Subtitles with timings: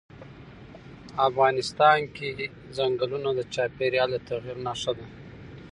[1.29, 2.29] افغانستان کې
[2.77, 5.07] ځنګلونه د چاپېریال د تغیر نښه ده.